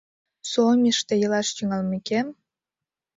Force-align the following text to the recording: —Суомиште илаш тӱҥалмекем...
—Суомиште 0.49 1.13
илаш 1.23 1.47
тӱҥалмекем... 1.55 2.27